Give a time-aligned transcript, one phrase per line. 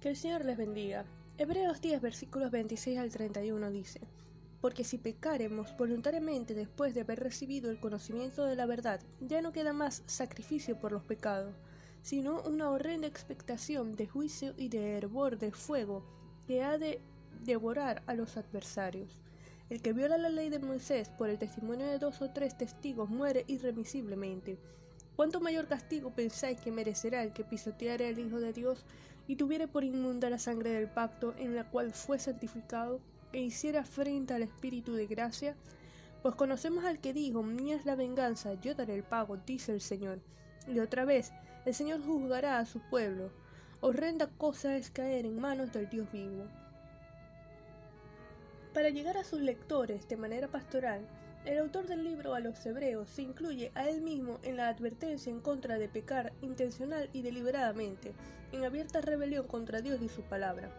[0.00, 1.04] Que el Señor les bendiga.
[1.36, 4.00] Hebreos 10, versículos 26 al 31 dice,
[4.62, 9.52] Porque si pecaremos voluntariamente después de haber recibido el conocimiento de la verdad, ya no
[9.52, 11.54] queda más sacrificio por los pecados,
[12.00, 16.02] sino una horrenda expectación de juicio y de hervor de fuego
[16.46, 17.02] que ha de
[17.44, 19.20] devorar a los adversarios.
[19.68, 23.10] El que viola la ley de Moisés por el testimonio de dos o tres testigos
[23.10, 24.58] muere irremisiblemente.
[25.16, 28.84] ¿Cuánto mayor castigo pensáis que merecerá el que pisoteare al Hijo de Dios
[29.26, 33.00] y tuviere por inmunda la sangre del pacto en la cual fue santificado
[33.32, 35.56] e hiciera frente al Espíritu de gracia?
[36.22, 39.80] Pues conocemos al que dijo, mía es la venganza, yo daré el pago, dice el
[39.80, 40.20] Señor.
[40.66, 41.32] Y otra vez,
[41.64, 43.30] el Señor juzgará a su pueblo.
[43.80, 46.44] Horrenda cosa es caer en manos del Dios vivo.
[48.74, 51.06] Para llegar a sus lectores de manera pastoral,
[51.46, 55.32] el autor del libro a los hebreos se incluye a él mismo en la advertencia
[55.32, 58.12] en contra de pecar intencional y deliberadamente,
[58.52, 60.70] en abierta rebelión contra Dios y su palabra.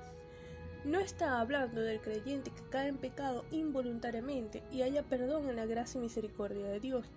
[0.84, 5.66] No está hablando del creyente que cae en pecado involuntariamente y haya perdón en la
[5.66, 7.08] gracia y misericordia de Dios,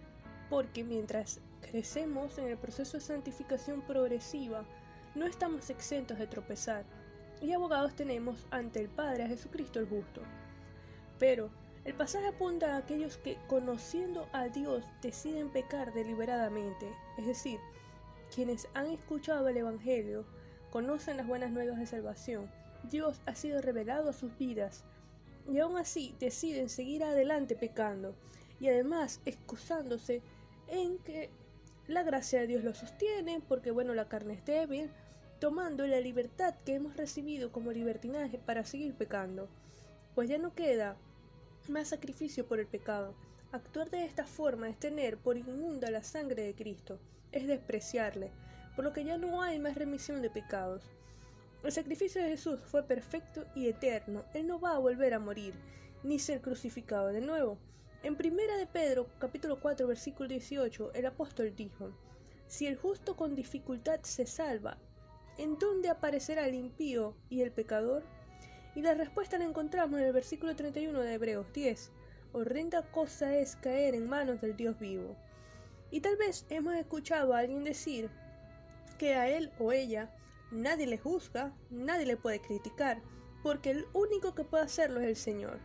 [0.49, 4.65] porque mientras crecemos en el proceso de santificación progresiva,
[5.15, 6.85] no estamos exentos de tropezar,
[7.43, 10.23] y abogados tenemos ante el Padre a Jesucristo el justo.
[11.19, 11.51] Pero
[11.85, 17.61] el pasaje apunta a aquellos que, conociendo a Dios, deciden pecar deliberadamente, es decir,
[18.35, 20.25] quienes han escuchado el Evangelio,
[20.71, 22.51] conocen las buenas nuevas de salvación,
[22.91, 24.85] Dios ha sido revelado a sus vidas,
[25.47, 28.15] y aún así deciden seguir adelante pecando,
[28.61, 30.23] y además excusándose
[30.69, 31.31] en que
[31.87, 34.91] la gracia de Dios lo sostiene, porque bueno, la carne es débil,
[35.39, 39.49] tomando la libertad que hemos recibido como libertinaje para seguir pecando,
[40.15, 40.97] pues ya no queda
[41.69, 43.15] más sacrificio por el pecado.
[43.53, 46.99] Actuar de esta forma es tener por inmunda la sangre de Cristo,
[47.33, 48.33] es despreciarle,
[48.75, 50.91] por lo que ya no hay más remisión de pecados.
[51.63, 55.55] El sacrificio de Jesús fue perfecto y eterno, Él no va a volver a morir,
[56.03, 57.59] ni ser crucificado de nuevo.
[58.03, 61.91] En primera de Pedro, capítulo 4, versículo 18, el apóstol dijo,
[62.47, 64.77] Si el justo con dificultad se salva,
[65.39, 68.03] ¿en dónde aparecerá el impío y el pecador?
[68.75, 71.93] Y la respuesta la encontramos en el versículo 31 de Hebreos 10.
[72.33, 75.17] Horrenda cosa es caer en manos del Dios vivo.
[75.93, 78.11] Y tal vez hemos escuchado a alguien decir
[78.99, 80.11] que a él o ella
[80.51, 83.01] nadie le juzga, nadie le puede criticar,
[83.45, 85.61] porque el único que puede hacerlo es el Señor.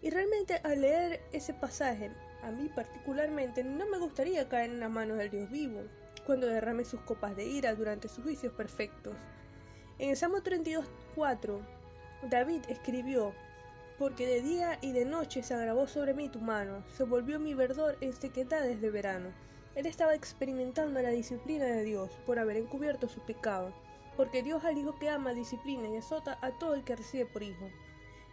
[0.00, 2.10] Y realmente al leer ese pasaje,
[2.42, 5.82] a mí particularmente no me gustaría caer en las manos del Dios vivo,
[6.24, 9.14] cuando derrame sus copas de ira durante sus juicios perfectos.
[9.98, 11.81] En el Salmo 32.4
[12.30, 13.34] David escribió,
[13.98, 17.52] porque de día y de noche se agravó sobre mí tu mano, se volvió mi
[17.54, 19.30] verdor en sequedades de verano.
[19.74, 23.72] Él estaba experimentando la disciplina de Dios por haber encubierto su pecado,
[24.16, 27.42] porque Dios al hijo que ama disciplina y azota a todo el que recibe por
[27.42, 27.68] hijo.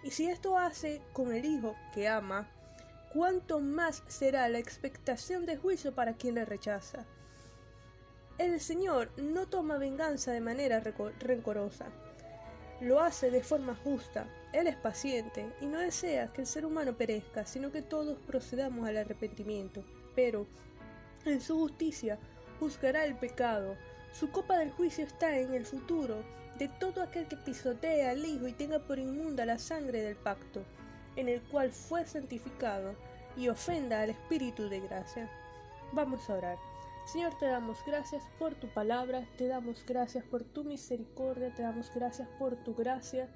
[0.03, 2.47] Y si esto hace con el hijo que ama,
[3.11, 7.07] cuánto más será la expectación de juicio para quien le rechaza.
[8.37, 10.79] El Señor no toma venganza de manera
[11.19, 11.87] rencorosa
[12.81, 14.27] lo hace de forma justa.
[14.53, 18.87] Él es paciente y no desea que el ser humano perezca, sino que todos procedamos
[18.87, 19.83] al arrepentimiento.
[20.15, 20.47] Pero,
[21.25, 22.17] en su justicia,
[22.59, 23.75] juzgará el pecado.
[24.11, 26.23] Su copa del juicio está en el futuro
[26.57, 30.63] de todo aquel que pisotee al Hijo y tenga por inmunda la sangre del pacto,
[31.15, 32.95] en el cual fue santificado,
[33.37, 35.29] y ofenda al Espíritu de gracia.
[35.93, 36.68] Vamos a orar.
[37.11, 41.91] Señor, te damos gracias por tu palabra, te damos gracias por tu misericordia, te damos
[41.91, 43.27] gracias por tu gracia,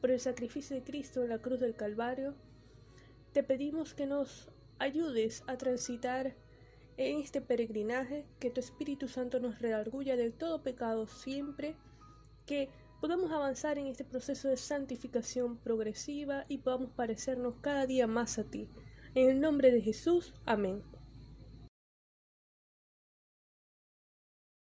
[0.00, 2.36] por el sacrificio de Cristo en la cruz del Calvario.
[3.32, 4.48] Te pedimos que nos
[4.78, 6.36] ayudes a transitar
[6.98, 11.74] en este peregrinaje, que tu Espíritu Santo nos redarguya del todo pecado siempre,
[12.46, 12.68] que
[13.00, 18.44] podamos avanzar en este proceso de santificación progresiva y podamos parecernos cada día más a
[18.44, 18.68] ti.
[19.16, 20.84] En el nombre de Jesús, amén.